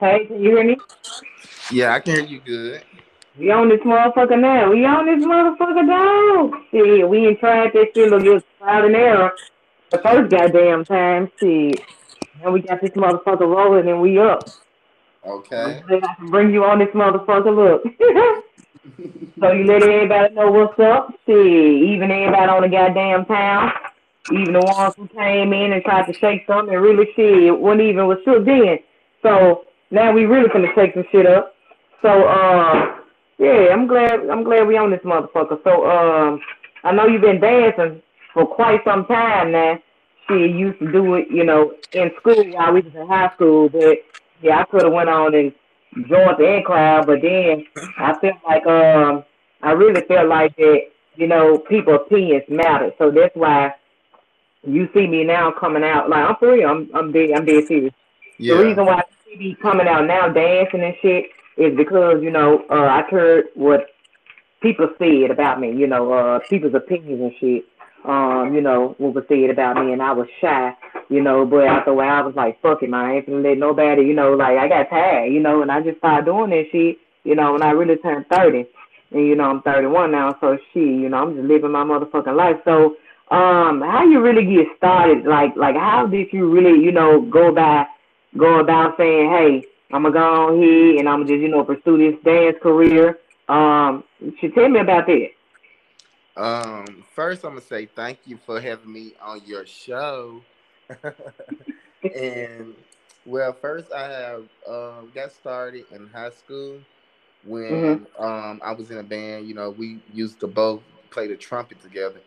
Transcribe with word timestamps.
Hey, 0.00 0.26
can 0.26 0.40
you 0.40 0.50
hear 0.56 0.64
me? 0.64 0.76
Yeah, 1.72 1.94
I 1.94 2.00
can 2.00 2.14
hear 2.14 2.24
you 2.24 2.40
good. 2.40 2.82
We 3.36 3.50
on 3.50 3.68
this 3.68 3.80
motherfucker 3.80 4.40
now. 4.40 4.70
We 4.70 4.84
on 4.84 5.06
this 5.06 5.24
motherfucker 5.24 5.86
dog. 5.86 6.60
See, 6.70 7.02
we 7.02 7.26
ain't 7.26 7.40
tried 7.40 7.72
this 7.72 7.86
shit. 7.94 8.10
Look, 8.10 8.24
it 8.24 8.30
was 8.30 8.42
trial 8.58 8.86
and 8.86 8.94
error. 8.94 9.32
The 9.90 9.98
first 9.98 10.30
goddamn 10.30 10.84
time. 10.84 11.30
See, 11.40 11.72
and 12.42 12.52
we 12.52 12.62
got 12.62 12.80
this 12.80 12.90
motherfucker 12.90 13.40
rolling 13.40 13.88
and 13.88 14.00
we 14.00 14.18
up. 14.18 14.48
Okay. 15.26 15.82
I 15.88 16.00
can 16.16 16.26
bring 16.26 16.52
you 16.52 16.64
on 16.64 16.78
this 16.78 16.88
motherfucker. 16.88 17.54
Look. 17.54 17.82
so 19.40 19.52
you 19.52 19.64
let 19.64 19.82
everybody 19.82 20.34
know 20.34 20.50
what's 20.50 20.78
up. 20.78 21.12
See, 21.26 21.92
even 21.92 22.10
everybody 22.10 22.50
on 22.50 22.62
the 22.62 22.68
goddamn 22.68 23.24
town. 23.26 23.72
Even 24.32 24.54
the 24.54 24.60
ones 24.60 24.94
who 24.96 25.08
came 25.08 25.52
in 25.52 25.72
and 25.72 25.82
tried 25.82 26.06
to 26.06 26.12
shake 26.12 26.46
something 26.46 26.72
and 26.74 26.82
really 26.82 27.06
shit, 27.16 27.44
it 27.44 27.58
wasn't 27.58 27.82
even 27.82 28.06
was 28.06 28.18
shook 28.24 28.44
then. 28.44 28.78
So 29.22 29.64
now 29.90 30.12
we 30.12 30.24
really 30.26 30.48
finna 30.48 30.74
take 30.74 30.94
some 30.94 31.04
shit 31.10 31.26
up. 31.26 31.54
So 32.02 32.08
uh 32.26 32.96
yeah, 33.38 33.68
I'm 33.72 33.86
glad 33.86 34.28
I'm 34.28 34.44
glad 34.44 34.66
we 34.66 34.76
on 34.76 34.90
this 34.90 35.00
motherfucker. 35.00 35.62
So 35.64 35.88
um 35.88 36.40
I 36.84 36.92
know 36.92 37.06
you've 37.06 37.22
been 37.22 37.40
dancing 37.40 38.02
for 38.32 38.46
quite 38.46 38.80
some 38.84 39.06
time 39.06 39.52
now. 39.52 39.78
She 40.28 40.34
used 40.34 40.78
to 40.80 40.92
do 40.92 41.14
it, 41.14 41.28
you 41.30 41.44
know, 41.44 41.72
in 41.92 42.10
school 42.20 42.44
while 42.52 42.72
we 42.72 42.82
was 42.82 42.94
in 42.94 43.06
high 43.06 43.30
school, 43.34 43.68
but 43.68 43.98
yeah, 44.42 44.60
I 44.60 44.64
could 44.64 44.82
have 44.82 44.92
went 44.92 45.08
on 45.08 45.34
and 45.34 45.52
joined 46.06 46.36
the 46.38 46.56
in 46.56 46.62
crowd, 46.64 47.06
but 47.06 47.22
then 47.22 47.64
I 47.98 48.14
felt 48.20 48.36
like 48.46 48.66
um 48.66 49.24
I 49.62 49.72
really 49.72 50.02
felt 50.02 50.28
like 50.28 50.54
that, 50.56 50.80
you 51.16 51.26
know, 51.26 51.58
people 51.58 51.94
opinions 51.94 52.44
matter. 52.48 52.92
So 52.98 53.10
that's 53.10 53.34
why 53.34 53.74
you 54.66 54.88
see 54.94 55.06
me 55.06 55.24
now 55.24 55.50
coming 55.50 55.82
out 55.82 56.10
like 56.10 56.28
I'm 56.28 56.36
for 56.36 56.52
real. 56.52 56.68
I'm 56.68 56.90
I'm 56.94 57.12
dead 57.12 57.30
I'm 57.32 57.44
dead 57.44 57.66
serious. 57.66 57.94
Yeah. 58.38 58.54
The 58.54 58.64
reason 58.64 58.84
why 58.84 59.02
I 59.28 59.32
see 59.32 59.38
me 59.38 59.56
coming 59.60 59.86
out 59.86 60.06
now 60.06 60.28
dancing 60.28 60.82
and 60.82 60.94
shit 61.02 61.26
is 61.56 61.76
because 61.76 62.22
you 62.22 62.30
know 62.30 62.64
uh, 62.70 62.74
I 62.74 63.02
heard 63.10 63.46
what 63.54 63.86
people 64.62 64.88
said 64.98 65.30
about 65.30 65.60
me. 65.60 65.72
You 65.72 65.86
know, 65.86 66.12
uh, 66.12 66.38
people's 66.48 66.74
opinions 66.74 67.20
and 67.20 67.32
shit. 67.40 67.64
Um, 68.04 68.54
you 68.54 68.60
know 68.60 68.94
what 68.98 69.14
was 69.14 69.24
said 69.28 69.50
about 69.50 69.84
me, 69.84 69.92
and 69.92 70.02
I 70.02 70.12
was 70.12 70.28
shy. 70.40 70.72
You 71.08 71.22
know, 71.22 71.44
but 71.44 71.64
after 71.66 71.90
a 71.90 71.94
while 71.94 72.22
I 72.22 72.22
was 72.22 72.34
like, 72.36 72.60
fuck 72.62 72.82
it, 72.82 72.90
man. 72.90 73.04
I 73.04 73.14
ain't 73.16 73.26
gonna 73.26 73.40
let 73.40 73.58
nobody. 73.58 74.02
You 74.02 74.14
know, 74.14 74.34
like 74.34 74.56
I 74.56 74.68
got 74.68 74.90
tired. 74.90 75.32
You 75.32 75.40
know, 75.40 75.62
and 75.62 75.70
I 75.70 75.82
just 75.82 75.98
started 75.98 76.26
doing 76.26 76.50
that 76.50 76.66
shit. 76.70 76.98
You 77.24 77.34
know, 77.34 77.52
when 77.52 77.62
I 77.62 77.70
really 77.70 77.96
turned 77.96 78.26
thirty, 78.28 78.66
and 79.10 79.26
you 79.26 79.34
know 79.34 79.44
I'm 79.44 79.62
31 79.62 80.12
now, 80.12 80.36
so 80.40 80.58
she, 80.72 80.80
you 80.80 81.08
know, 81.08 81.18
I'm 81.18 81.34
just 81.34 81.46
living 81.46 81.72
my 81.72 81.84
motherfucking 81.84 82.36
life. 82.36 82.56
So 82.64 82.96
um, 83.30 83.82
how 83.82 84.04
you 84.04 84.20
really 84.20 84.44
get 84.44 84.68
started? 84.76 85.26
Like, 85.26 85.54
like 85.56 85.74
how 85.74 86.06
did 86.06 86.28
you 86.32 86.50
really, 86.50 86.82
you 86.82 86.92
know, 86.92 87.20
go 87.22 87.54
by, 87.54 87.86
go 88.38 88.60
about 88.60 88.96
saying, 88.98 89.30
hey, 89.30 89.64
I'm 89.92 90.04
gonna 90.04 90.14
go 90.14 90.20
on 90.48 90.62
here 90.62 90.98
and 90.98 91.08
I'm 91.08 91.22
gonna 91.24 91.30
just, 91.30 91.42
you 91.42 91.48
know, 91.48 91.64
pursue 91.64 91.98
this 91.98 92.22
dance 92.24 92.56
career. 92.62 93.18
Um, 93.48 94.04
should 94.40 94.54
tell 94.54 94.68
me 94.68 94.80
about 94.80 95.06
that. 95.06 95.28
Um, 96.36 97.04
first 97.14 97.44
I'm 97.44 97.50
gonna 97.52 97.60
say 97.62 97.86
thank 97.86 98.20
you 98.26 98.38
for 98.38 98.60
having 98.60 98.92
me 98.92 99.14
on 99.20 99.42
your 99.44 99.66
show. 99.66 100.44
and 102.14 102.74
well, 103.24 103.52
first 103.52 103.92
I 103.92 104.08
have 104.10 104.44
um, 104.68 105.10
got 105.14 105.32
started 105.32 105.86
in 105.90 106.08
high 106.08 106.30
school 106.30 106.82
when 107.42 108.06
Mm-hmm. 108.16 108.16
um, 108.18 108.60
I 108.64 108.72
was 108.72 108.90
in 108.90 108.98
a 108.98 109.02
band. 109.02 109.46
You 109.48 109.54
know, 109.54 109.70
we 109.70 110.00
used 110.12 110.40
to 110.40 110.46
both 110.46 110.82
play 111.10 111.26
the 111.28 111.36
trumpet 111.36 111.80
together. 111.80 112.22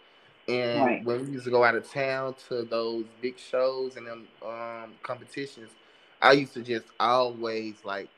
And 0.48 0.90
Right. 0.90 1.04
when 1.04 1.26
we 1.26 1.32
used 1.32 1.46
to 1.46 1.52
go 1.52 1.64
out 1.64 1.76
of 1.76 1.90
town 1.90 2.36
to 2.50 2.64
those 2.66 3.06
big 3.22 3.40
shows 3.40 3.96
and 3.96 4.08
them 4.08 4.28
um, 4.46 4.96
competitions, 5.04 5.76
I 6.22 6.34
used 6.34 6.54
to 6.56 6.64
just 6.64 6.88
always 7.00 7.76
like 7.86 8.10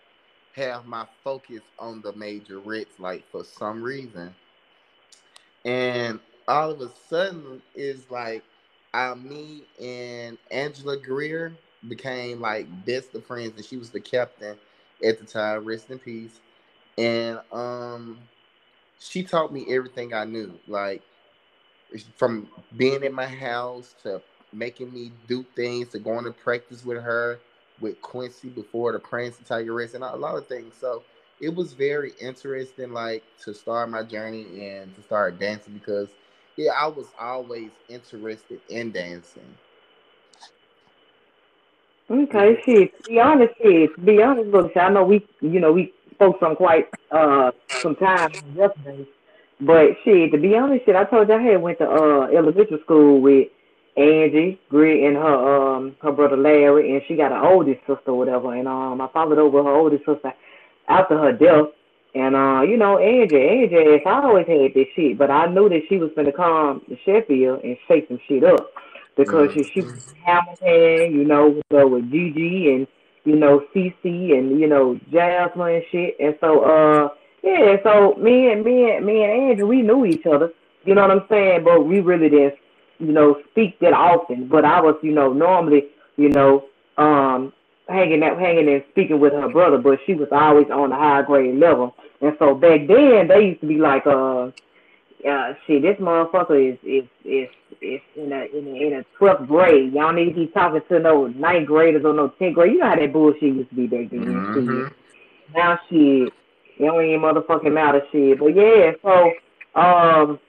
have 0.53 0.85
my 0.85 1.05
focus 1.23 1.61
on 1.79 2.01
the 2.01 2.13
majorettes, 2.13 2.99
like 2.99 3.25
for 3.31 3.43
some 3.43 3.81
reason. 3.83 4.35
And 5.65 6.19
all 6.47 6.71
of 6.71 6.81
a 6.81 6.89
sudden, 7.09 7.61
is 7.75 8.09
like 8.11 8.43
I, 8.93 9.13
me 9.15 9.63
and 9.81 10.37
Angela 10.51 10.97
Greer 10.97 11.57
became 11.87 12.41
like 12.41 12.67
best 12.85 13.15
of 13.15 13.25
friends, 13.25 13.53
and 13.55 13.65
she 13.65 13.77
was 13.77 13.91
the 13.91 14.01
captain 14.01 14.57
at 15.03 15.19
the 15.19 15.25
time. 15.25 15.65
Rest 15.65 15.89
in 15.91 15.99
peace. 15.99 16.39
And 16.97 17.39
um, 17.51 18.19
she 18.99 19.23
taught 19.23 19.53
me 19.53 19.65
everything 19.69 20.13
I 20.13 20.25
knew, 20.25 20.59
like 20.67 21.03
from 22.17 22.47
being 22.77 23.03
in 23.03 23.13
my 23.13 23.27
house 23.27 23.95
to 24.03 24.21
making 24.53 24.93
me 24.93 25.11
do 25.27 25.45
things 25.55 25.89
to 25.89 25.99
going 25.99 26.25
to 26.25 26.31
practice 26.31 26.85
with 26.85 27.01
her 27.03 27.39
with 27.79 28.01
Quincy 28.01 28.49
before 28.49 28.91
the 28.91 28.99
Prince 28.99 29.37
and 29.37 29.45
Tiger 29.45 29.73
Race 29.73 29.93
and 29.93 30.03
a 30.03 30.15
lot 30.15 30.35
of 30.35 30.47
things. 30.47 30.75
So 30.79 31.03
it 31.41 31.53
was 31.53 31.73
very 31.73 32.13
interesting, 32.21 32.93
like 32.93 33.23
to 33.43 33.53
start 33.53 33.89
my 33.89 34.03
journey 34.03 34.69
and 34.69 34.95
to 34.95 35.01
start 35.01 35.39
dancing 35.39 35.73
because 35.73 36.09
yeah, 36.55 36.71
I 36.77 36.87
was 36.87 37.07
always 37.19 37.71
interested 37.89 38.59
in 38.69 38.91
dancing. 38.91 39.43
Okay, 42.09 42.61
shit. 42.65 42.97
To 42.97 43.09
be 43.09 43.19
honest, 43.19 43.53
shit. 43.61 43.95
To 43.95 44.01
be 44.01 44.21
honest, 44.21 44.49
look, 44.49 44.75
I 44.77 44.89
know 44.89 45.03
we, 45.03 45.25
you 45.41 45.59
know, 45.59 45.71
we 45.71 45.93
spoke 46.13 46.39
some 46.39 46.55
quite 46.55 46.87
uh 47.11 47.51
some 47.81 47.95
time 47.95 48.31
yesterday, 48.55 49.07
but 49.61 49.91
shit. 50.03 50.31
To 50.31 50.37
be 50.37 50.55
honest, 50.55 50.85
shit, 50.85 50.95
I 50.95 51.05
told 51.05 51.27
you 51.27 51.35
I 51.35 51.41
had 51.41 51.61
went 51.61 51.79
to 51.79 51.89
uh 51.89 52.27
elementary 52.27 52.79
school 52.83 53.19
with 53.19 53.47
Angie 53.95 54.59
Grit 54.69 55.03
and 55.03 55.15
her 55.15 55.75
um 55.75 55.95
her 56.01 56.11
brother 56.11 56.37
Larry, 56.37 56.93
and 56.93 57.01
she 57.07 57.15
got 57.15 57.31
an 57.31 57.45
oldest 57.45 57.79
sister 57.81 58.11
or 58.11 58.17
whatever, 58.17 58.53
and 58.53 58.67
um 58.67 58.99
I 59.01 59.07
followed 59.13 59.37
over 59.37 59.63
her 59.63 59.75
oldest 59.75 60.05
sister 60.05 60.33
after 60.87 61.17
her 61.17 61.31
death. 61.31 61.67
And 62.15 62.35
uh, 62.35 62.61
you 62.61 62.77
know, 62.77 62.97
Angie, 62.97 63.35
Angie, 63.37 64.05
I 64.05 64.21
always 64.23 64.47
had 64.47 64.73
this 64.75 64.87
shit, 64.95 65.17
but 65.17 65.31
I 65.31 65.47
knew 65.47 65.69
that 65.69 65.81
she 65.89 65.97
was 65.97 66.11
gonna 66.15 66.31
come 66.31 66.81
to 66.89 66.97
Sheffield 67.05 67.63
and 67.63 67.77
shake 67.87 68.07
some 68.07 68.19
shit 68.27 68.43
up 68.43 68.67
because 69.17 69.49
she, 69.53 69.69
she 69.73 69.81
was 69.81 69.93
Hamilton, 70.23 71.15
you 71.15 71.25
know, 71.25 71.61
so 71.71 71.87
with 71.87 72.11
Gigi 72.11 72.73
and 72.73 72.87
you 73.25 73.35
know 73.35 73.65
CC 73.75 74.37
and 74.37 74.59
you 74.59 74.67
know 74.67 74.99
Jasmine 75.11 75.75
and 75.75 75.83
shit. 75.91 76.15
And 76.19 76.35
so 76.39 76.63
uh, 76.63 77.09
yeah, 77.43 77.77
so 77.83 78.15
me 78.15 78.51
and 78.51 78.63
me 78.63 78.91
and 78.91 79.05
me 79.05 79.23
and 79.23 79.51
Angie, 79.51 79.63
we 79.63 79.81
knew 79.81 80.05
each 80.05 80.25
other. 80.25 80.51
You 80.85 80.95
know 80.95 81.01
what 81.01 81.11
I'm 81.11 81.25
saying? 81.29 81.63
But 81.63 81.85
we 81.85 81.99
really 81.99 82.29
didn't, 82.29 82.55
you 83.05 83.11
know, 83.13 83.41
speak 83.51 83.79
that 83.79 83.93
often. 83.93 84.47
But 84.47 84.65
I 84.65 84.81
was, 84.81 84.95
you 85.01 85.11
know, 85.11 85.33
normally, 85.33 85.85
you 86.17 86.29
know, 86.29 86.65
um, 86.97 87.53
hanging 87.87 88.23
out, 88.23 88.39
hanging 88.39 88.69
and 88.69 88.83
speaking 88.91 89.19
with 89.19 89.33
her 89.33 89.49
brother, 89.49 89.77
but 89.77 89.99
she 90.05 90.13
was 90.13 90.29
always 90.31 90.69
on 90.71 90.91
a 90.91 90.95
high 90.95 91.21
grade 91.23 91.55
level. 91.59 91.95
And 92.21 92.35
so 92.39 92.55
back 92.55 92.87
then, 92.87 93.27
they 93.27 93.47
used 93.47 93.61
to 93.61 93.67
be 93.67 93.77
like, 93.77 94.05
uh, 94.07 94.51
uh, 95.27 95.53
shit, 95.65 95.81
this 95.81 95.97
motherfucker 95.99 96.73
is 96.73 96.77
is 96.83 97.05
is 97.23 97.49
is 97.81 98.01
in 98.15 98.31
a 98.31 98.45
in 98.57 98.67
a 98.67 98.87
in 98.87 98.93
a 98.93 99.03
twelfth 99.17 99.47
grade. 99.47 99.93
Y'all 99.93 100.13
need 100.13 100.29
to 100.29 100.35
be 100.35 100.47
talking 100.47 100.81
to 100.89 100.99
no 100.99 101.27
ninth 101.27 101.67
graders 101.67 102.03
or 102.05 102.13
no 102.13 102.29
tenth 102.39 102.55
grade. 102.55 102.73
You 102.73 102.79
know 102.79 102.89
how 102.89 102.95
that 102.95 103.13
bullshit 103.13 103.41
used 103.43 103.69
to 103.69 103.75
be 103.75 103.87
back 103.87 104.09
then. 104.11 104.23
Shit. 104.53 104.65
Mhm. 104.65 104.93
Now 105.55 105.79
shit, 105.89 106.33
it 106.77 106.85
don't 106.85 107.05
even 107.05 107.21
motherfucking 107.21 107.73
matter 107.73 108.01
shit. 108.11 108.39
But 108.39 108.55
yeah, 108.55 108.91
so 109.01 109.31
um, 109.79 110.39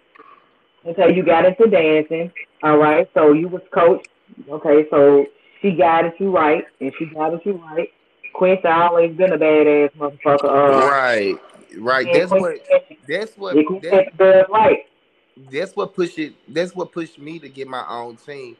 okay, 0.87 1.15
you 1.15 1.23
got 1.23 1.45
into 1.45 1.67
dancing. 1.67 2.33
All 2.63 2.79
right, 2.79 3.09
so 3.15 3.33
you 3.33 3.49
was 3.49 3.63
coached. 3.73 4.09
Okay, 4.49 4.87
so 4.91 5.27
she 5.61 5.73
guided 5.73 6.13
you 6.19 6.35
right, 6.35 6.65
and 6.81 6.93
she 6.99 7.07
guided 7.07 7.41
you 7.45 7.63
right. 7.75 7.89
Quincy 8.35 8.67
always 8.67 9.17
been 9.17 9.33
a 9.33 9.39
badass 9.39 9.91
motherfucker. 9.97 10.45
Uh, 10.45 10.89
Right, 10.89 11.37
right. 11.79 12.07
That's 12.13 12.31
what. 12.31 12.57
That's 13.09 13.37
what. 13.37 13.57
That's 13.83 14.19
right. 14.51 14.79
that's 15.51 15.77
what 15.77 15.95
pushed 15.95 16.19
it. 16.19 16.35
That's 16.49 16.75
what 16.75 16.93
pushed 16.93 17.19
me 17.19 17.39
to 17.39 17.49
get 17.49 17.69
my 17.69 17.85
own 17.89 18.17
team 18.17 18.57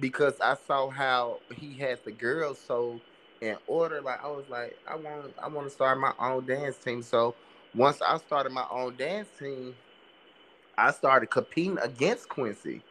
because 0.00 0.34
I 0.40 0.56
saw 0.66 0.88
how 0.88 1.40
he 1.56 1.74
had 1.74 1.98
the 2.04 2.12
girls 2.12 2.58
so 2.58 3.00
in 3.40 3.56
order. 3.66 4.00
Like 4.00 4.24
I 4.24 4.28
was 4.28 4.44
like, 4.48 4.76
I 4.86 4.96
want, 4.96 5.34
I 5.42 5.48
want 5.48 5.66
to 5.66 5.70
start 5.70 5.98
my 5.98 6.12
own 6.18 6.46
dance 6.46 6.76
team. 6.76 7.02
So 7.02 7.34
once 7.74 8.00
I 8.02 8.18
started 8.18 8.52
my 8.52 8.66
own 8.70 8.96
dance 8.96 9.28
team, 9.38 9.74
I 10.78 10.92
started 10.92 11.28
competing 11.28 11.78
against 11.80 12.30
Quincy. 12.30 12.84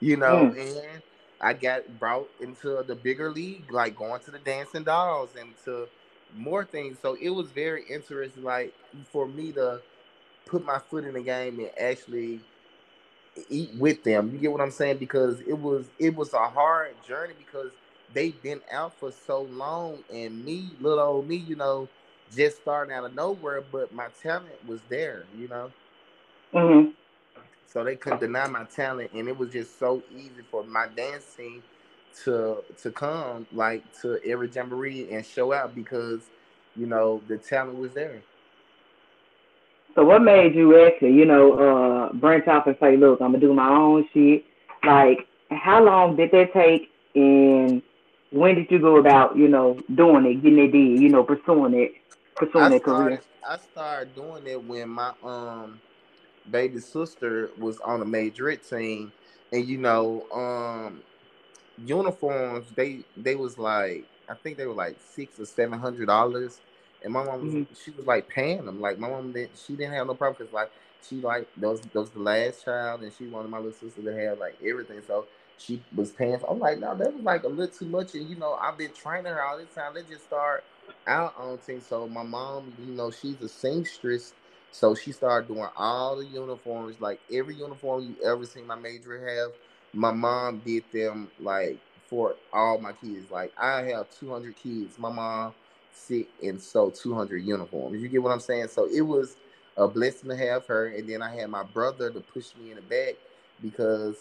You 0.00 0.18
know, 0.18 0.48
Mm. 0.48 0.56
and 0.56 1.02
I 1.40 1.54
got 1.54 1.98
brought 1.98 2.30
into 2.40 2.84
the 2.86 2.96
bigger 2.96 3.32
league, 3.32 3.72
like 3.72 3.96
going 3.96 4.22
to 4.22 4.32
the 4.32 4.40
Dancing 4.40 4.84
Dolls 4.84 5.36
and 5.36 5.56
to 5.64 5.88
more 6.34 6.66
things. 6.66 7.00
So 7.02 7.16
it 7.20 7.30
was 7.30 7.52
very 7.52 7.84
interesting, 7.90 8.44
like 8.44 8.74
for 9.12 9.28
me 9.28 9.52
to 9.54 9.82
put 10.46 10.64
my 10.64 10.80
foot 10.90 11.04
in 11.04 11.14
the 11.14 11.22
game 11.22 11.58
and 11.60 11.70
actually 11.78 12.42
eat 13.50 13.70
with 13.74 14.04
them. 14.04 14.32
You 14.32 14.40
get 14.40 14.52
what 14.52 14.60
I'm 14.62 14.70
saying? 14.72 14.98
Because 14.98 15.40
it 15.42 15.58
was 15.58 15.90
it 15.98 16.14
was 16.14 16.34
a 16.34 16.48
hard 16.50 17.02
journey 17.02 17.34
because 17.38 17.72
they've 18.12 18.40
been 18.42 18.62
out 18.72 18.98
for 18.98 19.12
so 19.12 19.42
long, 19.42 20.04
and 20.12 20.44
me, 20.44 20.76
little 20.80 21.00
old 21.00 21.28
me, 21.28 21.36
you 21.36 21.56
know, 21.56 21.90
just 22.34 22.58
starting 22.58 22.94
out 22.94 23.04
of 23.04 23.14
nowhere, 23.14 23.62
but 23.62 23.92
my 23.92 24.08
talent 24.22 24.64
was 24.64 24.82
there, 24.90 25.28
you 25.34 25.48
know. 25.48 25.72
Mhm. 26.54 26.97
So 27.72 27.84
they 27.84 27.96
couldn't 27.96 28.20
deny 28.20 28.48
my 28.48 28.64
talent, 28.64 29.12
and 29.14 29.28
it 29.28 29.36
was 29.36 29.52
just 29.52 29.78
so 29.78 30.02
easy 30.16 30.42
for 30.50 30.64
my 30.64 30.86
dancing 30.96 31.62
to 32.24 32.64
to 32.82 32.90
come 32.90 33.46
like 33.52 33.82
to 34.00 34.18
every 34.24 34.50
jamboree 34.50 35.12
and 35.12 35.24
show 35.24 35.52
out 35.52 35.74
because 35.74 36.22
you 36.78 36.86
know, 36.86 37.20
the 37.28 37.36
talent 37.36 37.78
was 37.78 37.92
there. 37.92 38.22
So 39.94 40.04
what 40.04 40.22
made 40.22 40.54
you 40.54 40.86
actually, 40.86 41.14
you 41.14 41.24
know, 41.24 41.54
uh, 41.54 42.12
branch 42.12 42.46
off 42.46 42.66
and 42.66 42.76
say, 42.78 42.96
look, 42.96 43.20
I'm 43.20 43.32
gonna 43.32 43.40
do 43.40 43.52
my 43.52 43.68
own 43.68 44.08
shit? 44.14 44.44
Like, 44.86 45.26
how 45.50 45.82
long 45.82 46.14
did 46.16 46.30
that 46.30 46.52
take, 46.52 46.90
and 47.16 47.82
when 48.30 48.54
did 48.54 48.70
you 48.70 48.78
go 48.78 48.96
about, 48.98 49.36
you 49.36 49.48
know, 49.48 49.78
doing 49.94 50.24
it, 50.26 50.42
getting 50.42 50.58
it 50.60 50.72
did, 50.72 51.00
you 51.02 51.08
know, 51.08 51.24
pursuing 51.24 51.74
it, 51.74 51.92
pursuing 52.36 52.66
I 52.66 52.68
that 52.70 52.82
started, 52.82 53.18
career? 53.18 53.22
I 53.48 53.56
started 53.58 54.14
doing 54.14 54.46
it 54.46 54.62
when 54.62 54.88
my 54.88 55.12
um 55.24 55.80
baby 56.50 56.80
sister 56.80 57.50
was 57.58 57.80
on 57.80 58.02
a 58.02 58.04
majorette 58.04 58.68
team, 58.68 59.12
and 59.52 59.66
you 59.66 59.78
know, 59.78 60.28
um, 60.32 61.02
uniforms 61.84 62.72
they 62.72 63.04
they 63.16 63.34
was 63.36 63.58
like 63.58 64.06
I 64.28 64.34
think 64.34 64.58
they 64.58 64.66
were 64.66 64.74
like 64.74 64.98
six 65.00 65.38
or 65.40 65.46
seven 65.46 65.78
hundred 65.78 66.06
dollars, 66.06 66.60
and 67.02 67.12
my 67.12 67.24
mom 67.24 67.44
was 67.44 67.54
Mhm. 67.54 67.76
she 67.84 67.90
was 67.92 68.06
like 68.06 68.28
paying 68.28 68.64
them. 68.66 68.80
Like 68.80 68.98
my 68.98 69.08
mom 69.08 69.32
didn't 69.32 69.58
she 69.58 69.76
didn't 69.76 69.94
have 69.94 70.06
no 70.06 70.14
problem 70.14 70.36
because 70.38 70.52
like 70.52 70.72
she 71.02 71.20
like 71.20 71.48
those 71.56 71.80
those 71.92 72.10
the 72.12 72.20
last 72.20 72.64
child, 72.64 73.02
and 73.02 73.12
she 73.12 73.26
wanted 73.28 73.48
my 73.48 73.58
little 73.58 73.72
sister 73.72 74.02
to 74.02 74.14
have 74.28 74.38
like 74.38 74.58
everything. 74.64 75.02
So 75.06 75.28
she 75.56 75.82
was 75.94 76.12
paying. 76.12 76.38
For, 76.38 76.50
I'm 76.50 76.58
like, 76.58 76.78
no, 76.78 76.96
that 76.96 77.12
was 77.14 77.22
like 77.22 77.44
a 77.44 77.48
little 77.48 77.72
too 77.74 77.86
much, 77.86 78.14
and 78.14 78.28
you 78.28 78.36
know 78.36 78.54
I've 78.54 78.78
been 78.78 78.92
training 78.92 79.32
her 79.32 79.42
all 79.42 79.58
this 79.58 79.74
time. 79.74 79.94
Let's 79.94 80.08
just 80.08 80.24
start 80.24 80.64
out 81.06 81.34
on 81.38 81.58
things. 81.58 81.86
So 81.88 82.08
my 82.08 82.22
mom, 82.22 82.74
you 82.78 82.92
know, 82.92 83.10
she's 83.10 83.40
a 83.42 83.48
seamstress. 83.48 84.34
So 84.72 84.94
she 84.94 85.12
started 85.12 85.48
doing 85.48 85.68
all 85.76 86.16
the 86.18 86.26
uniforms, 86.26 87.00
like 87.00 87.20
every 87.32 87.56
uniform 87.56 88.04
you 88.04 88.16
ever 88.30 88.46
seen 88.46 88.66
my 88.66 88.76
major 88.76 89.18
have. 89.28 89.52
My 89.94 90.12
mom 90.12 90.60
did 90.60 90.84
them 90.92 91.30
like 91.40 91.80
for 92.08 92.36
all 92.52 92.78
my 92.80 92.92
kids. 92.92 93.30
Like 93.30 93.52
I 93.58 93.82
have 93.84 94.10
200 94.10 94.56
kids. 94.56 94.98
My 94.98 95.12
mom 95.12 95.54
sit 95.92 96.28
and 96.42 96.60
sew 96.62 96.90
200 96.90 97.38
uniforms. 97.38 98.02
You 98.02 98.08
get 98.08 98.22
what 98.22 98.32
I'm 98.32 98.40
saying? 98.40 98.68
So 98.68 98.88
it 98.92 99.02
was 99.02 99.38
a 99.76 99.88
blessing 99.88 100.30
to 100.30 100.36
have 100.36 100.66
her. 100.66 100.88
And 100.88 101.08
then 101.08 101.22
I 101.22 101.34
had 101.34 101.50
my 101.50 101.64
brother 101.64 102.12
to 102.12 102.20
push 102.20 102.54
me 102.56 102.70
in 102.70 102.76
the 102.76 102.82
back 102.82 103.16
because 103.60 104.18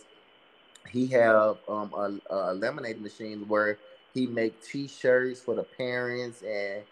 he 0.90 1.08
have 1.10 1.58
um, 1.70 1.94
a, 1.94 2.34
a 2.34 2.56
laminating 2.56 3.02
machine 3.02 3.48
where 3.48 3.80
he 4.14 4.28
make 4.28 4.62
T-shirts 4.64 5.42
for 5.42 5.56
the 5.56 5.64
parents 5.64 6.44
and 6.44 6.84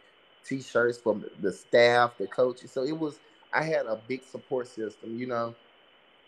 T-shirts 0.46 1.00
for 1.00 1.22
the 1.42 1.54
staff, 1.54 2.18
the 2.18 2.28
coaches. 2.28 2.72
So 2.74 2.84
it 2.84 2.98
was 2.98 3.20
I 3.56 3.64
had 3.64 3.86
a 3.86 4.00
big 4.08 4.24
support 4.26 4.68
system, 4.68 5.18
you 5.18 5.28
know, 5.28 5.56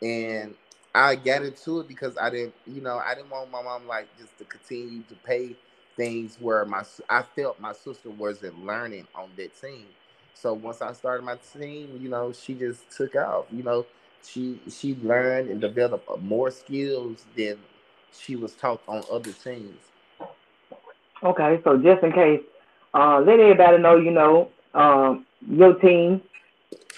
and 0.01 0.55
I 0.95 1.15
got 1.15 1.43
into 1.43 1.81
it 1.81 1.87
because 1.87 2.17
I 2.17 2.29
didn't, 2.29 2.53
you 2.65 2.81
know, 2.81 2.97
I 2.97 3.13
didn't 3.15 3.29
want 3.29 3.51
my 3.51 3.61
mom 3.61 3.87
like 3.87 4.07
just 4.17 4.37
to 4.39 4.45
continue 4.45 5.03
to 5.03 5.15
pay 5.25 5.55
things 5.97 6.37
where 6.39 6.63
my 6.65 6.83
I 7.09 7.23
felt 7.35 7.59
my 7.59 7.73
sister 7.73 8.09
wasn't 8.09 8.65
learning 8.65 9.07
on 9.15 9.29
that 9.37 9.59
team. 9.59 9.87
So 10.33 10.53
once 10.53 10.81
I 10.81 10.93
started 10.93 11.23
my 11.23 11.37
team, 11.53 11.99
you 12.01 12.09
know, 12.09 12.31
she 12.31 12.53
just 12.53 12.89
took 12.95 13.15
off. 13.15 13.45
You 13.51 13.63
know, 13.63 13.85
she 14.23 14.59
she 14.69 14.95
learned 15.03 15.49
and 15.49 15.59
developed 15.59 16.09
more 16.21 16.51
skills 16.51 17.25
than 17.35 17.57
she 18.17 18.35
was 18.35 18.53
taught 18.53 18.81
on 18.87 19.03
other 19.11 19.33
teams. 19.33 19.79
Okay, 21.23 21.59
so 21.63 21.77
just 21.77 22.03
in 22.03 22.11
case, 22.11 22.41
uh, 22.93 23.19
let 23.19 23.39
everybody 23.39 23.79
know, 23.79 23.95
you 23.95 24.11
know, 24.11 24.51
um, 24.75 25.25
your 25.49 25.73
team, 25.75 26.21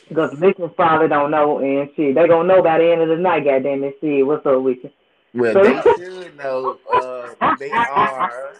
because 0.07 0.33
listeners 0.39 0.71
probably 0.75 1.07
don't 1.07 1.31
know, 1.31 1.59
and 1.59 1.89
shit, 1.95 2.15
they 2.15 2.27
gonna 2.27 2.47
know 2.47 2.61
by 2.61 2.77
the 2.77 2.91
end 2.91 3.01
of 3.01 3.09
the 3.09 3.17
night, 3.17 3.45
goddamn 3.45 3.83
it, 3.83 3.97
shit, 4.01 4.25
what's 4.25 4.45
up 4.45 4.61
with 4.61 4.77
you? 4.83 4.91
Well, 5.33 5.53
So- 5.53 5.63
they 5.63 5.81
should 6.05 6.37
know. 6.37 6.79
Uh, 6.91 7.55
they 7.59 7.71
are. 7.71 8.53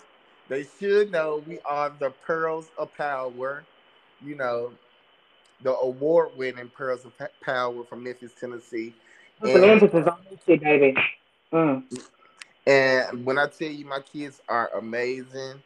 They 0.47 0.65
should 0.79 1.11
know 1.11 1.43
we 1.47 1.59
are 1.65 1.91
the 1.99 2.09
Pearls 2.25 2.69
of 2.77 2.93
Power. 2.95 3.63
You 4.25 4.35
know, 4.35 4.71
the 5.61 5.75
award-winning 5.75 6.69
Pearls 6.69 7.05
of 7.05 7.13
Power 7.41 7.83
from 7.83 8.03
Memphis, 8.03 8.33
Tennessee. 8.39 8.93
Put 9.39 9.53
some 9.53 9.63
emphasis 9.63 10.07
on 10.07 10.17
this 10.29 10.39
shit, 10.45 10.61
baby. 10.61 10.95
Mm. 11.53 11.83
And 12.67 13.25
when 13.25 13.37
I 13.37 13.47
tell 13.47 13.69
you 13.69 13.85
my 13.85 14.01
kids 14.01 14.41
are 14.49 14.69
amazing, 14.77 15.61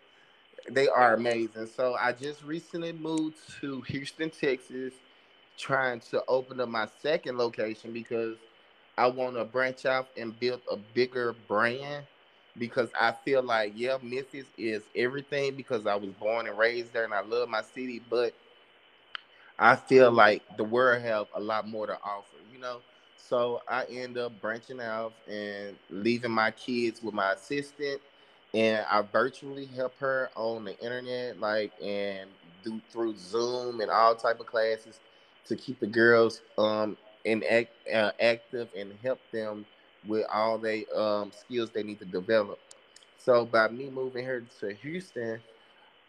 they 0.69 0.87
are 0.87 1.15
amazing. 1.15 1.67
So 1.75 1.95
I 1.99 2.11
just 2.11 2.43
recently 2.43 2.93
moved 2.93 3.37
to 3.61 3.81
Houston, 3.81 4.29
Texas, 4.29 4.93
trying 5.57 5.99
to 6.11 6.23
open 6.27 6.59
up 6.59 6.69
my 6.69 6.87
second 7.01 7.37
location 7.37 7.93
because 7.93 8.37
I 8.97 9.07
want 9.07 9.35
to 9.35 9.45
branch 9.45 9.85
out 9.85 10.07
and 10.17 10.37
build 10.39 10.61
a 10.71 10.77
bigger 10.77 11.33
brand. 11.47 12.05
Because 12.57 12.89
I 12.99 13.13
feel 13.25 13.41
like, 13.41 13.73
yeah, 13.75 13.97
Memphis 14.03 14.45
is 14.59 14.83
everything 14.95 15.55
because 15.55 15.87
I 15.87 15.95
was 15.95 16.11
born 16.11 16.47
and 16.47 16.57
raised 16.57 16.93
there 16.93 17.03
and 17.03 17.13
I 17.13 17.21
love 17.21 17.49
my 17.49 17.63
city, 17.63 17.99
but 18.09 18.31
I 19.57 19.75
feel 19.75 20.11
like 20.11 20.43
the 20.57 20.63
world 20.63 21.01
have 21.01 21.27
a 21.33 21.39
lot 21.39 21.67
more 21.67 21.87
to 21.87 21.93
offer, 21.93 22.37
you 22.53 22.59
know. 22.59 22.81
So 23.17 23.61
I 23.67 23.85
end 23.85 24.17
up 24.17 24.39
branching 24.39 24.81
out 24.81 25.13
and 25.27 25.75
leaving 25.89 26.31
my 26.31 26.51
kids 26.51 27.01
with 27.01 27.15
my 27.15 27.33
assistant, 27.33 28.01
and 28.53 28.85
I 28.89 29.01
virtually 29.01 29.65
help 29.65 29.97
her 29.99 30.29
on 30.35 30.65
the 30.65 30.77
internet, 30.79 31.39
like 31.39 31.71
and 31.81 32.29
do 32.63 32.79
through 32.91 33.15
Zoom 33.17 33.81
and 33.81 33.89
all 33.89 34.15
type 34.15 34.39
of 34.39 34.45
classes 34.45 34.99
to 35.47 35.55
keep 35.55 35.79
the 35.79 35.87
girls 35.87 36.41
um 36.57 36.97
in 37.25 37.43
act, 37.49 37.71
uh, 37.93 38.11
active 38.19 38.67
and 38.77 38.93
help 39.01 39.19
them 39.31 39.65
with 40.07 40.25
all 40.33 40.57
the 40.57 40.85
um 40.97 41.31
skills 41.31 41.69
they 41.71 41.83
need 41.83 41.99
to 41.99 42.05
develop. 42.05 42.59
So 43.17 43.45
by 43.45 43.69
me 43.69 43.89
moving 43.89 44.23
here 44.23 44.43
to 44.59 44.73
Houston, 44.73 45.39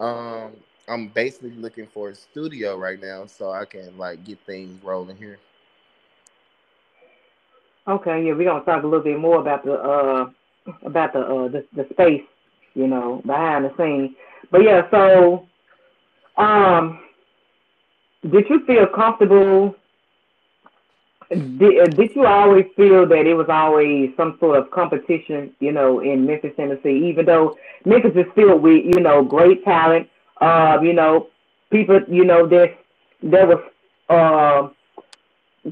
um 0.01 0.53
I'm 0.89 1.09
basically 1.09 1.53
looking 1.53 1.87
for 1.87 2.11
a 2.11 2.15
studio 2.15 2.77
right 2.77 3.01
now 3.01 3.27
so 3.27 3.51
I 3.51 3.65
can 3.65 3.97
like 3.99 4.25
get 4.25 4.39
things 4.47 4.83
rolling 4.83 5.17
here. 5.17 5.39
Okay, 7.87 8.25
yeah, 8.25 8.33
we're 8.33 8.45
gonna 8.45 8.65
talk 8.65 8.83
a 8.83 8.87
little 8.87 9.05
bit 9.05 9.19
more 9.19 9.41
about 9.41 9.65
the 9.65 9.75
uh 9.75 10.31
about 10.85 11.13
the 11.13 11.21
uh 11.21 11.49
the, 11.49 11.65
the 11.75 11.87
space, 11.93 12.23
you 12.75 12.87
know, 12.87 13.23
behind 13.27 13.65
the 13.65 13.73
scenes. 13.79 14.17
But 14.51 14.63
yeah, 14.63 14.89
so 14.91 15.47
um 16.37 17.04
did 18.31 18.49
you 18.49 18.65
feel 18.67 18.87
comfortable? 18.87 19.75
Did, 21.31 21.81
uh, 21.81 21.87
did 21.87 22.15
you 22.15 22.27
always 22.27 22.67
feel 22.77 23.07
that 23.09 23.27
it 23.27 23.35
was 23.35 23.49
always 23.49 24.11
some 24.17 24.37
sort 24.39 24.59
of 24.59 24.71
competition, 24.71 25.55
you 25.59 25.73
know, 25.73 26.01
in 26.01 26.27
Memphis, 26.27 26.53
Tennessee, 26.57 27.09
even 27.09 27.25
though 27.25 27.57
Memphis 27.85 28.13
is 28.15 28.27
filled 28.35 28.63
with, 28.63 28.85
you 28.85 29.01
know, 29.01 29.25
great 29.25 29.65
talent, 29.65 30.09
uh, 30.41 30.79
you 30.83 30.93
know, 30.93 31.29
people, 31.71 32.01
you 32.09 32.25
know, 32.25 32.47
that 32.47 32.77
there 33.23 33.47
was 33.47 33.59
uh 34.11 34.69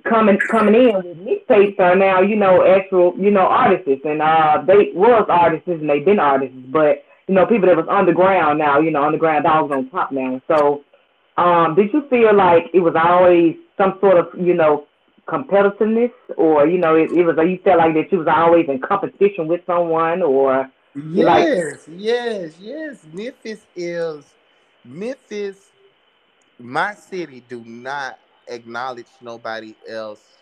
coming 0.04 0.38
coming 0.38 0.74
in 0.74 0.94
with 0.94 1.18
mixtapes 1.18 1.78
are 1.78 1.94
now, 1.94 2.22
you 2.22 2.34
know, 2.34 2.64
actual, 2.64 3.14
you 3.18 3.30
know, 3.30 3.46
artists. 3.46 4.04
And 4.04 4.22
uh 4.22 4.62
they 4.66 4.90
was 4.94 5.26
artists 5.28 5.68
and 5.68 5.88
they've 5.88 6.04
been 6.04 6.18
artists, 6.18 6.56
but 6.68 7.04
you 7.28 7.34
know, 7.34 7.46
people 7.46 7.68
that 7.68 7.76
was 7.76 7.86
underground 7.88 8.58
now, 8.58 8.80
you 8.80 8.90
know, 8.90 9.04
underground 9.04 9.44
dogs 9.44 9.70
on 9.70 9.90
top 9.90 10.12
now. 10.12 10.40
So 10.48 10.82
um 11.36 11.74
did 11.74 11.92
you 11.92 12.06
feel 12.08 12.34
like 12.34 12.64
it 12.74 12.80
was 12.80 12.94
always 12.96 13.56
some 13.76 13.98
sort 14.00 14.18
of, 14.18 14.26
you 14.38 14.54
know, 14.54 14.86
competitiveness 15.28 16.12
or, 16.36 16.66
you 16.66 16.78
know, 16.78 16.94
it, 16.94 17.10
it 17.12 17.24
was 17.24 17.36
you 17.38 17.58
felt 17.64 17.78
like 17.78 17.94
that 17.94 18.10
you 18.12 18.18
was 18.18 18.28
always 18.28 18.66
in 18.68 18.80
competition 18.80 19.46
with 19.48 19.60
someone 19.66 20.22
or 20.22 20.68
You 20.94 21.24
like- 21.24 21.46
Yes, 21.48 21.88
yes, 21.88 22.58
yes. 22.58 23.06
Memphis 23.12 23.66
is 23.74 24.34
Memphis. 24.84 25.72
My 26.58 26.94
city 26.94 27.40
do 27.40 27.62
not 27.64 28.18
acknowledge 28.48 29.08
nobody 29.20 29.74
else 29.88 30.38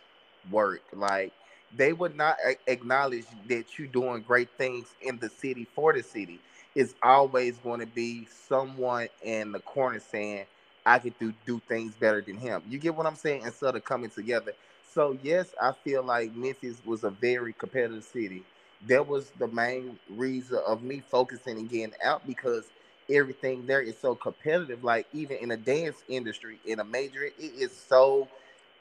work. 0.50 0.82
Like 0.92 1.32
they 1.76 1.92
would 1.92 2.16
not 2.16 2.36
acknowledge 2.66 3.26
that 3.48 3.78
you're 3.78 3.88
doing 3.88 4.22
great 4.22 4.50
things 4.58 4.94
in 5.00 5.18
the 5.18 5.28
city 5.28 5.66
for 5.74 5.92
the 5.92 6.02
city. 6.02 6.40
It's 6.74 6.94
always 7.02 7.58
going 7.58 7.80
to 7.80 7.86
be 7.86 8.26
someone 8.26 9.08
in 9.22 9.52
the 9.52 9.60
corner 9.60 10.00
saying, 10.00 10.46
"I 10.86 10.98
could 11.00 11.18
do 11.18 11.34
do 11.46 11.60
things 11.68 11.96
better 11.96 12.22
than 12.22 12.38
him." 12.38 12.62
You 12.68 12.78
get 12.78 12.94
what 12.96 13.06
I'm 13.06 13.16
saying? 13.16 13.42
Instead 13.44 13.76
of 13.76 13.84
coming 13.84 14.10
together. 14.10 14.54
So 14.84 15.18
yes, 15.22 15.54
I 15.60 15.72
feel 15.84 16.04
like 16.04 16.34
Memphis 16.34 16.82
was 16.84 17.04
a 17.04 17.10
very 17.10 17.52
competitive 17.54 18.04
city 18.04 18.44
that 18.86 19.06
was 19.06 19.32
the 19.38 19.48
main 19.48 19.98
reason 20.08 20.60
of 20.66 20.82
me 20.82 21.02
focusing 21.10 21.58
and 21.58 21.70
getting 21.70 21.94
out 22.04 22.26
because 22.26 22.70
everything 23.10 23.66
there 23.66 23.82
is 23.82 23.98
so 24.00 24.14
competitive. 24.14 24.84
Like 24.84 25.08
even 25.12 25.38
in 25.38 25.50
the 25.50 25.58
dance 25.58 26.04
industry, 26.08 26.60
in 26.66 26.80
a 26.80 26.84
major, 26.84 27.24
it 27.24 27.34
is 27.38 27.76
so 27.76 28.28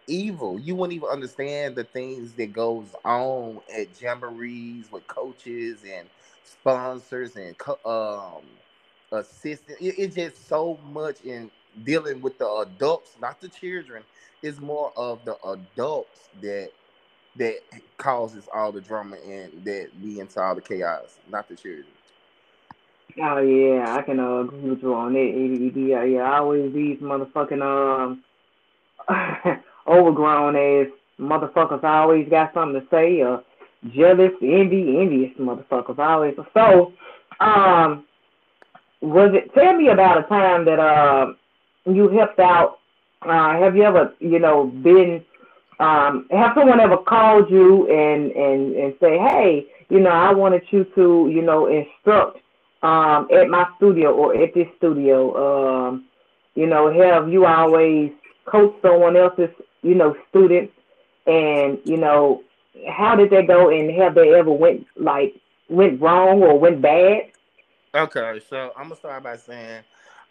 evil. 0.08 0.60
You 0.60 0.76
wouldn't 0.76 0.96
even 0.96 1.10
understand 1.10 1.76
the 1.76 1.86
things 1.86 2.34
that 2.36 2.54
goes 2.54 2.96
on 3.06 3.62
at 3.76 3.98
jamborees 4.00 4.92
with 4.92 5.08
coaches 5.08 5.84
and 5.90 6.10
sponsors 6.44 7.36
and 7.38 7.58
co- 7.58 7.80
um 7.86 8.46
assistants. 9.12 9.82
It, 9.82 9.96
it's 9.98 10.16
just 10.16 10.48
so 10.48 10.80
much 10.84 11.22
in 11.22 11.52
dealing 11.84 12.22
with 12.22 12.38
the 12.38 12.48
adults, 12.48 13.18
not 13.22 13.40
the 13.42 13.50
children. 13.50 14.04
It's 14.42 14.60
more 14.60 14.92
of 14.96 15.26
the 15.26 15.36
adults 15.46 16.30
that 16.42 16.72
that 17.36 17.60
causes 17.98 18.48
all 18.54 18.72
the 18.72 18.82
drama 18.82 19.16
and 19.18 19.64
that 19.64 19.90
be 20.02 20.20
into 20.20 20.40
all 20.42 20.56
the 20.56 20.62
chaos, 20.62 21.20
not 21.30 21.48
the 21.48 21.56
children. 21.56 21.86
Oh 23.22 23.40
yeah, 23.40 23.96
I 23.96 24.02
can 24.02 24.20
uh, 24.20 24.40
agree 24.40 24.70
with 24.70 24.82
you 24.82 24.94
on 24.94 25.16
it. 25.16 25.76
Yeah, 25.76 26.04
yeah, 26.04 26.22
I 26.24 26.38
always 26.40 26.74
these 26.74 27.00
motherfucking 27.00 27.62
um 27.62 28.24
overgrown 29.88 30.56
ass 30.56 30.88
motherfuckers 31.20 31.84
I 31.84 32.00
always 32.00 32.30
got 32.30 32.54
something 32.54 32.82
to 32.82 32.88
say. 32.90 33.22
Uh, 33.22 33.40
jealous, 33.94 34.32
envy, 34.42 34.98
envious 35.00 35.32
motherfuckers 35.40 35.98
always. 36.00 36.36
So, 36.54 36.94
um, 37.40 38.06
was 39.02 39.32
it? 39.34 39.54
Tell 39.54 39.74
me 39.76 39.90
about 39.90 40.26
a 40.26 40.28
time 40.28 40.66
that 40.66 40.80
uh 40.80 41.34
you 41.86 42.10
helped 42.10 42.40
out. 42.40 42.80
Uh, 43.22 43.60
have 43.60 43.76
you 43.76 43.84
ever, 43.84 44.14
you 44.20 44.40
know, 44.40 44.66
been 44.66 45.24
um, 45.80 46.28
have 46.32 46.52
someone 46.56 46.80
ever 46.80 46.98
called 46.98 47.50
you 47.50 47.88
and 47.90 48.32
and 48.32 48.76
and 48.76 48.94
say, 49.00 49.18
hey, 49.18 49.68
you 49.90 50.00
know, 50.00 50.10
I 50.10 50.34
wanted 50.34 50.64
you 50.72 50.84
to, 50.96 51.30
you 51.34 51.42
know, 51.42 51.68
instruct 51.68 52.40
um, 52.84 53.28
at 53.34 53.50
my 53.50 53.68
studio 53.78 54.14
or 54.14 54.36
at 54.36 54.54
this 54.54 54.68
studio. 54.78 55.88
Um, 55.88 56.06
you 56.56 56.68
know, 56.68 56.92
have 56.92 57.30
you 57.30 57.46
always 57.46 58.12
coached 58.46 58.82
someone 58.82 59.16
else's, 59.16 59.50
you 59.82 59.96
know, 59.96 60.16
students, 60.30 60.74
and 61.26 61.80
you 61.86 61.98
know, 61.98 62.44
how 62.90 63.16
did 63.16 63.30
that 63.32 63.48
go? 63.48 63.70
And 63.70 63.90
have 64.02 64.16
they 64.16 64.34
ever 64.34 64.52
went 64.52 64.86
like 64.98 65.36
went 65.70 66.02
wrong 66.02 66.44
or 66.44 66.60
went 66.60 66.82
bad? 66.82 67.32
Okay, 67.96 68.42
so 68.50 68.72
I'm 68.76 68.84
gonna 68.84 68.96
start 68.98 69.24
by 69.24 69.38
saying 69.38 69.84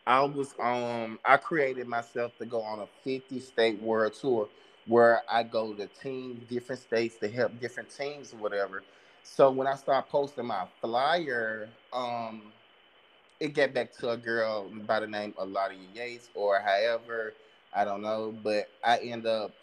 I 0.08 0.22
was 0.24 0.54
um 0.60 1.20
I 1.26 1.38
created 1.38 1.88
myself 1.88 2.38
to 2.40 2.46
go 2.46 2.62
on 2.62 2.80
a 2.80 2.88
50 3.04 3.40
state 3.40 3.82
world 3.82 4.14
tour 4.14 4.50
where 4.86 5.22
I 5.30 5.44
go 5.44 5.74
to 5.74 5.88
teams, 5.88 6.44
different 6.50 6.82
states 6.82 7.18
to 7.18 7.30
help 7.30 7.60
different 7.60 7.90
teams 7.96 8.34
or 8.34 8.38
whatever. 8.38 8.84
So 9.24 9.52
when 9.52 9.68
I 9.68 9.76
start 9.76 10.10
posting 10.10 10.46
my 10.46 10.66
flyer, 10.82 11.70
um, 11.94 12.54
it 13.40 13.54
get 13.54 13.74
back 13.74 13.92
to 14.00 14.10
a 14.10 14.18
girl 14.18 14.70
by 14.86 15.00
the 15.00 15.08
name 15.08 15.34
of 15.38 15.50
Lottie 15.50 15.90
Yates 15.94 16.30
or 16.34 16.60
however, 16.60 17.34
I 17.74 17.84
don't 17.84 18.02
know, 18.02 18.32
but 18.44 18.70
I 18.84 18.98
end 18.98 19.26
up 19.26 19.56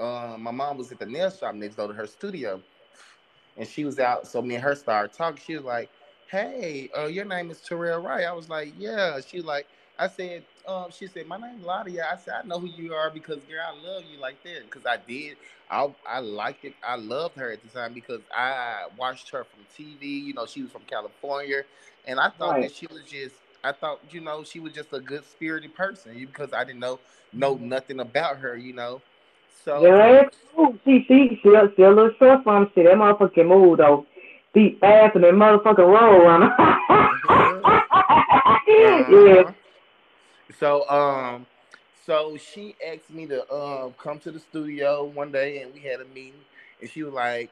um, 0.00 0.42
my 0.42 0.52
mom 0.52 0.78
was 0.78 0.92
at 0.92 1.00
the 1.00 1.06
nail 1.06 1.30
shop 1.30 1.54
next 1.56 1.76
door 1.76 1.88
to 1.88 1.94
her 1.94 2.06
studio 2.08 2.62
and 3.56 3.68
she 3.68 3.84
was 3.84 3.98
out. 4.00 4.26
So 4.28 4.42
me 4.42 4.56
and 4.56 4.64
her 4.64 4.76
started 4.76 5.16
talking. 5.16 5.42
She 5.44 5.56
was 5.56 5.64
like, 5.64 5.90
Hey, 6.28 6.90
uh, 6.96 7.06
your 7.06 7.24
name 7.24 7.50
is 7.50 7.58
Terrell 7.60 8.00
Wright. 8.00 8.24
I 8.24 8.32
was 8.32 8.48
like, 8.50 8.74
Yeah. 8.78 9.20
She 9.26 9.40
like, 9.40 9.66
I 9.98 10.08
said, 10.08 10.44
um, 10.66 10.86
she 10.90 11.06
said, 11.06 11.26
My 11.26 11.38
name's 11.38 11.64
Ladia. 11.64 12.04
I 12.12 12.16
said, 12.16 12.34
I 12.44 12.46
know 12.46 12.60
who 12.60 12.66
you 12.66 12.92
are 12.92 13.10
because 13.10 13.38
girl, 13.44 13.64
I 13.66 13.72
love 13.86 14.04
you 14.12 14.20
like 14.20 14.42
that. 14.44 14.64
Because 14.64 14.84
I 14.84 14.98
did. 14.98 15.38
I 15.70 15.92
I 16.06 16.20
liked 16.20 16.64
it. 16.64 16.74
I 16.86 16.96
loved 16.96 17.36
her 17.36 17.50
at 17.50 17.62
the 17.62 17.68
time 17.68 17.94
because 17.94 18.20
I 18.34 18.88
watched 18.98 19.30
her 19.30 19.44
from 19.44 19.60
TV. 19.76 20.22
You 20.22 20.34
know, 20.34 20.44
she 20.44 20.62
was 20.62 20.70
from 20.70 20.82
California. 20.82 21.62
And 22.06 22.20
I 22.20 22.28
thought 22.28 22.52
right. 22.52 22.62
that 22.62 22.74
she 22.74 22.86
was 22.88 23.02
just 23.06 23.34
I 23.64 23.72
thought, 23.72 24.00
you 24.10 24.20
know, 24.20 24.44
she 24.44 24.60
was 24.60 24.72
just 24.72 24.92
a 24.92 25.00
good 25.00 25.24
spirited 25.24 25.74
person 25.74 26.14
because 26.14 26.52
I 26.52 26.64
didn't 26.64 26.80
know 26.80 27.00
know 27.32 27.56
mm-hmm. 27.56 27.68
nothing 27.68 28.00
about 28.00 28.36
her, 28.38 28.56
you 28.56 28.74
know. 28.74 29.00
So 29.64 29.84
yeah, 29.84 30.24
she 30.84 31.04
she 31.06 31.06
she 31.08 31.40
she 31.42 31.82
a 31.82 31.88
little 31.88 32.12
short 32.18 32.44
from 32.44 32.70
shit. 32.74 32.84
That 32.84 32.96
motherfucking 32.96 33.48
move 33.48 33.78
though. 33.78 34.06
Deep 34.54 34.80
fast 34.80 35.14
and 35.14 35.24
that 35.24 35.34
motherfucking 35.34 35.78
roll 35.78 36.26
uh-huh. 38.68 39.26
yeah. 39.26 39.52
So 40.58 40.88
um, 40.88 41.46
so 42.06 42.36
she 42.36 42.74
asked 42.86 43.10
me 43.10 43.26
to 43.26 43.52
um 43.52 43.94
come 44.02 44.18
to 44.20 44.30
the 44.30 44.40
studio 44.40 45.04
one 45.04 45.30
day, 45.30 45.62
and 45.62 45.72
we 45.74 45.80
had 45.80 46.00
a 46.00 46.04
meeting, 46.06 46.40
and 46.80 46.90
she 46.90 47.02
was 47.02 47.12
like, 47.12 47.50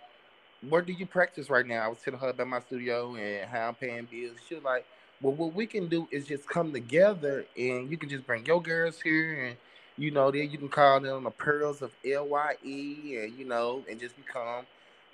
"Where 0.69 0.83
do 0.83 0.93
you 0.93 1.07
practice 1.07 1.51
right 1.51 1.67
now?" 1.67 1.85
I 1.85 1.89
was 1.89 1.99
telling 2.05 2.21
her 2.21 2.29
about 2.29 2.49
my 2.49 2.61
studio 2.61 3.15
and 3.15 3.49
how 3.49 3.69
I'm 3.69 3.75
paying 3.75 4.09
bills. 4.11 4.39
She 4.49 4.55
was 4.55 4.65
like, 4.65 4.87
"Well, 5.21 5.35
what 5.35 5.55
we 5.55 5.67
can 5.67 5.89
do 5.89 6.09
is 6.11 6.27
just 6.27 6.49
come 6.49 6.73
together, 6.73 7.45
and 7.57 7.91
you 7.91 7.99
can 7.99 8.09
just 8.09 8.27
bring 8.27 8.47
your 8.47 8.63
girls 8.63 9.01
here, 9.01 9.45
and 9.45 9.57
you 9.99 10.11
know, 10.11 10.31
then 10.31 10.51
you 10.51 10.59
can 10.59 10.69
call 10.69 11.01
them 11.01 11.25
the 11.25 11.31
Pearls 11.31 11.83
of 11.83 11.93
Lye, 12.05 12.57
and 12.65 13.39
you 13.39 13.45
know, 13.45 13.85
and 13.89 14.01
just 14.01 14.17
become." 14.17 14.67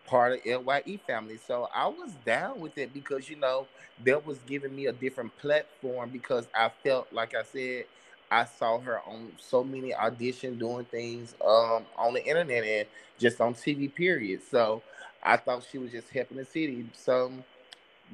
Part 0.06 0.32
of 0.46 0.66
LYE 0.66 0.98
family. 1.06 1.38
So 1.46 1.68
I 1.74 1.86
was 1.88 2.12
down 2.26 2.60
with 2.60 2.76
it 2.78 2.92
because 2.92 3.28
you 3.28 3.36
know 3.36 3.66
that 4.04 4.24
was 4.26 4.38
giving 4.40 4.74
me 4.74 4.86
a 4.86 4.92
different 4.92 5.36
platform 5.38 6.10
because 6.10 6.48
I 6.54 6.70
felt 6.84 7.12
like 7.12 7.34
I 7.34 7.42
said 7.44 7.84
I 8.30 8.44
saw 8.46 8.80
her 8.80 9.00
on 9.00 9.32
so 9.38 9.62
many 9.62 9.92
auditions 9.92 10.58
doing 10.58 10.86
things 10.86 11.34
um, 11.44 11.84
on 11.96 12.14
the 12.14 12.24
internet 12.26 12.64
and 12.64 12.88
just 13.18 13.40
on 13.40 13.54
TV 13.54 13.88
period. 13.88 14.40
So 14.50 14.82
I 15.22 15.36
thought 15.36 15.64
she 15.70 15.78
was 15.78 15.92
just 15.92 16.08
helping 16.10 16.38
the 16.38 16.44
city. 16.44 16.86
So 16.94 17.32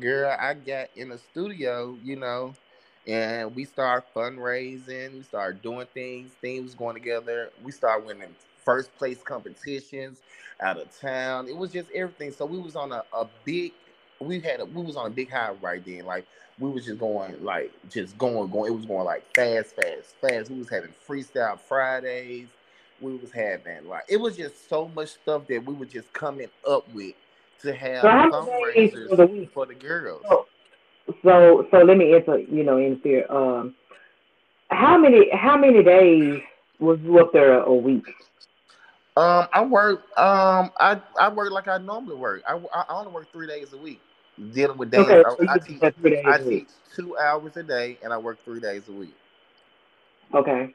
girl, 0.01 0.37
I 0.39 0.55
got 0.55 0.89
in 0.97 1.11
the 1.11 1.19
studio, 1.19 1.97
you 2.03 2.17
know, 2.17 2.55
and 3.07 3.55
we 3.55 3.65
started 3.65 4.07
fundraising, 4.15 5.15
we 5.15 5.23
started 5.23 5.63
doing 5.63 5.87
things, 5.95 6.33
things 6.41 6.75
going 6.75 6.95
together. 6.95 7.51
We 7.63 7.73
started 7.73 8.07
winning 8.07 8.35
first 8.65 8.95
place 8.97 9.23
competitions 9.23 10.21
out 10.61 10.79
of 10.79 11.01
town. 11.01 11.49
It 11.49 11.57
was 11.57 11.73
just 11.73 11.91
everything. 11.93 12.33
So 12.33 12.47
we 12.47 12.59
was 12.59 12.77
on 12.77 12.93
a, 12.93 13.05
a 13.13 13.27
big 13.45 13.73
we 14.21 14.41
had 14.41 14.61
a, 14.61 14.65
we 14.65 14.83
was 14.83 14.97
on 14.97 15.07
a 15.07 15.11
big 15.11 15.31
high 15.31 15.53
right 15.61 15.85
then. 15.85 16.05
Like 16.05 16.27
we 16.59 16.71
was 16.71 16.85
just 16.85 16.99
going 16.99 17.43
like 17.43 17.73
just 17.91 18.17
going 18.19 18.51
going. 18.51 18.73
It 18.73 18.77
was 18.77 18.87
going 18.87 19.05
like 19.05 19.25
fast, 19.35 19.77
fast, 19.77 20.15
fast. 20.21 20.51
We 20.51 20.59
was 20.59 20.69
having 20.69 20.93
freestyle 21.07 21.59
Fridays. 21.59 22.49
We 23.01 23.17
was 23.17 23.31
having 23.31 23.89
like 23.89 24.05
it 24.09 24.17
was 24.17 24.37
just 24.37 24.69
so 24.69 24.89
much 24.95 25.11
stuff 25.11 25.47
that 25.49 25.65
we 25.65 25.75
were 25.75 25.87
just 25.87 26.13
coming 26.13 26.49
up 26.69 26.93
with 26.93 27.15
to 27.63 27.75
have 27.75 28.03
so 28.03 28.09
fundraisers 28.09 29.09
for 29.09 29.17
the, 29.17 29.49
for 29.53 29.67
the 29.67 29.75
girls. 29.75 30.23
So, 30.29 30.47
so 31.23 31.69
so 31.71 31.79
let 31.79 31.97
me 31.97 32.15
answer. 32.15 32.39
You 32.39 32.65
know, 32.65 32.79
interfere. 32.79 33.31
Um, 33.31 33.75
how 34.71 34.99
many 34.99 35.31
how 35.31 35.57
many 35.57 35.83
days 35.83 36.41
was 36.81 36.99
you 37.01 37.19
up 37.19 37.33
there 37.33 37.61
a 37.61 37.73
week? 37.73 38.07
Um, 39.19 39.49
I 39.53 39.65
work. 39.65 40.01
Um, 40.19 40.73
I 40.81 41.01
I 41.21 41.31
work 41.31 41.53
like 41.53 41.69
I 41.69 41.79
normally 41.79 42.17
work. 42.17 42.43
I 42.49 42.55
I 42.75 42.85
only 42.91 43.13
work 43.13 43.33
three 43.33 43.49
days 43.49 43.75
a 43.75 43.79
week, 43.79 44.01
dealing 44.53 44.79
with 44.79 44.93
dance. 44.93 45.09
Okay, 45.11 45.23
so 45.25 45.39
I, 45.49 45.55
I 45.55 45.59
teach. 45.59 45.83
I 46.25 46.39
teach 46.39 46.69
two 46.97 47.19
hours 47.19 47.57
a 47.59 47.65
day, 47.65 47.99
and 48.05 48.13
I 48.13 48.19
work 48.19 48.45
three 48.45 48.61
days 48.61 48.89
a 48.89 48.93
week. 48.93 49.15
Okay. 50.35 50.75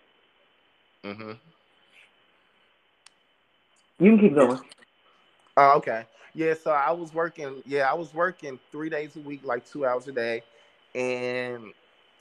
Mhm. 1.05 1.39
You 3.99 4.11
can 4.11 4.19
keep 4.19 4.35
going. 4.35 4.59
Oh, 5.57 5.77
okay. 5.77 6.05
Yeah, 6.35 6.55
so 6.55 6.71
I 6.71 6.91
was 6.91 7.13
working. 7.13 7.63
Yeah, 7.65 7.89
I 7.89 7.93
was 7.95 8.13
working 8.13 8.59
three 8.71 8.89
days 8.89 9.15
a 9.15 9.21
week, 9.21 9.41
like 9.45 9.65
two 9.65 9.85
hours 9.85 10.07
a 10.07 10.11
day, 10.13 10.43
and 10.95 11.73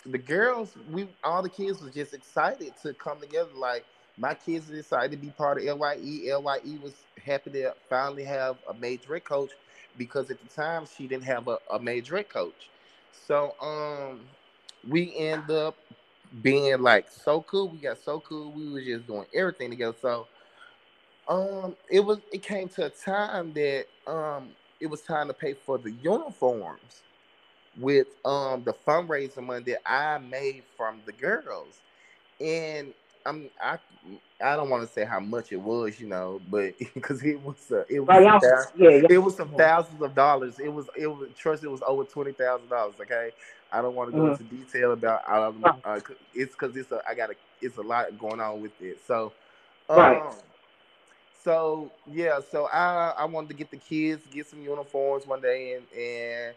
the 0.06 0.18
girls, 0.18 0.76
we 0.90 1.08
all 1.24 1.42
the 1.42 1.50
kids 1.50 1.82
was 1.82 1.94
just 1.94 2.14
excited 2.14 2.74
to 2.82 2.94
come 2.94 3.20
together. 3.20 3.50
Like 3.56 3.86
my 4.22 4.34
kids 4.34 4.68
decided 4.68 5.12
to 5.12 5.18
be 5.18 5.30
part 5.32 5.58
of 5.58 5.64
LYE. 5.80 6.30
LYE 6.32 6.78
was 6.82 6.94
happy 7.26 7.50
to 7.52 7.74
finally 7.90 8.24
have 8.24 8.58
a 8.70 8.74
major 8.74 9.20
coach 9.20 9.52
because 9.98 10.30
at 10.30 10.38
the 10.42 10.48
time 10.48 10.86
she 10.86 11.08
didn't 11.08 11.24
have 11.26 11.48
a, 11.48 11.58
a 11.72 11.80
major 11.80 12.22
coach. 12.24 12.70
So 13.28 13.56
um 13.62 14.22
we 14.88 15.16
end 15.18 15.50
up 15.50 15.76
being 16.42 16.82
like 16.82 17.10
so 17.10 17.42
cool. 17.42 17.70
We 17.70 17.78
got 17.80 17.98
so 17.98 18.20
cool. 18.20 18.52
We 18.52 18.70
was 18.70 18.84
just 18.86 19.08
doing 19.08 19.26
everything 19.34 19.70
together. 19.70 19.96
So 20.00 20.28
um 21.28 21.76
it 21.90 22.00
was 22.00 22.20
it 22.32 22.42
came 22.42 22.68
to 22.70 22.86
a 22.86 22.90
time 22.90 23.52
that 23.54 23.86
um 24.06 24.50
it 24.80 24.88
was 24.88 25.02
time 25.02 25.28
to 25.28 25.34
pay 25.34 25.54
for 25.54 25.78
the 25.78 25.92
uniforms 26.02 27.02
with 27.78 28.08
um 28.24 28.64
the 28.64 28.74
fundraising 28.86 29.46
money 29.46 29.64
that 29.64 29.82
I 29.86 30.18
made 30.18 30.64
from 30.76 31.02
the 31.06 31.12
girls. 31.12 31.82
And 32.40 32.94
I'm 33.24 33.50
I 33.62 33.78
I 34.42 34.56
don't 34.56 34.70
want 34.70 34.86
to 34.86 34.92
say 34.92 35.04
how 35.04 35.20
much 35.20 35.52
it 35.52 35.60
was, 35.60 36.00
you 36.00 36.08
know, 36.08 36.40
but 36.50 36.74
because 36.94 37.22
it 37.22 37.40
was 37.42 37.70
uh, 37.70 37.84
it 37.88 38.00
was 38.00 38.42
yeah, 38.76 38.88
yeah, 38.88 39.06
it 39.08 39.18
was 39.18 39.36
some 39.36 39.50
thousands 39.50 40.00
of 40.02 40.14
dollars. 40.14 40.58
It 40.58 40.72
was 40.72 40.86
it 40.96 41.06
was 41.06 41.28
trust 41.36 41.64
it 41.64 41.70
was 41.70 41.82
over 41.86 42.04
twenty 42.04 42.32
thousand 42.32 42.68
dollars. 42.68 42.94
Okay, 43.00 43.30
I 43.72 43.82
don't 43.82 43.94
want 43.94 44.10
to 44.10 44.16
go 44.16 44.24
mm-hmm. 44.24 44.44
into 44.44 44.64
detail 44.64 44.92
about 44.92 45.28
um, 45.30 45.64
uh, 45.84 46.00
it's 46.34 46.54
because 46.54 46.76
it's 46.76 46.90
a 46.92 47.00
I 47.08 47.14
got 47.14 47.30
a 47.30 47.34
it's 47.60 47.76
a 47.76 47.82
lot 47.82 48.18
going 48.18 48.40
on 48.40 48.60
with 48.60 48.80
it. 48.80 49.00
So, 49.06 49.32
um, 49.88 49.98
right. 49.98 50.32
So 51.44 51.90
yeah, 52.10 52.40
so 52.50 52.66
I 52.66 53.14
I 53.18 53.24
wanted 53.24 53.48
to 53.48 53.54
get 53.54 53.70
the 53.70 53.76
kids 53.76 54.22
get 54.30 54.46
some 54.46 54.62
uniforms 54.62 55.26
one 55.26 55.40
day, 55.40 55.74
and 55.74 55.84
and 55.98 56.54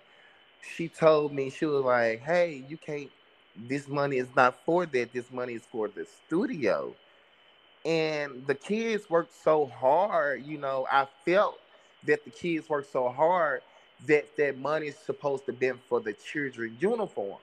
she 0.76 0.88
told 0.88 1.32
me 1.32 1.50
she 1.50 1.66
was 1.66 1.84
like, 1.84 2.22
hey, 2.22 2.66
you 2.68 2.78
can't 2.78 3.10
this 3.58 3.88
money 3.88 4.18
is 4.18 4.28
not 4.36 4.64
for 4.66 4.86
that. 4.86 5.14
This 5.14 5.32
money 5.32 5.54
is 5.54 5.64
for 5.72 5.88
the 5.88 6.06
studio. 6.06 6.94
And 7.86 8.46
the 8.48 8.56
kids 8.56 9.10
worked 9.10 9.34
so 9.44 9.68
hard, 9.68 10.46
you 10.46 10.58
know, 10.58 10.88
I 10.92 11.08
felt 11.24 11.60
that 12.06 12.24
the 12.26 12.32
kids 12.32 12.68
worked 12.68 12.92
so 12.92 13.10
hard 13.10 13.62
that 14.08 14.36
that 14.38 14.58
money 14.58 14.88
is 14.88 14.98
supposed 14.98 15.46
to 15.46 15.54
be 15.54 15.72
for 15.88 16.00
the 16.00 16.14
children 16.14 16.76
uniforms. 16.80 17.42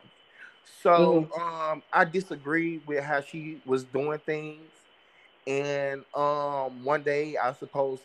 So 0.83 1.29
mm-hmm. 1.31 1.41
um, 1.41 1.83
I 1.93 2.05
disagreed 2.05 2.83
with 2.87 3.05
how 3.05 3.21
she 3.21 3.61
was 3.65 3.85
doing 3.85 4.19
things. 4.19 4.71
And 5.47 6.05
um, 6.15 6.85
one 6.85 7.03
day 7.03 7.37
I 7.37 7.53
suppose 7.53 8.01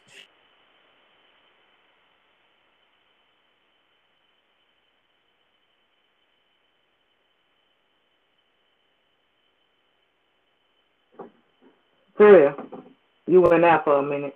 For. 12.17 12.55
You 13.27 13.41
went 13.41 13.65
out 13.65 13.85
for 13.85 13.99
a 13.99 14.03
minute. 14.03 14.35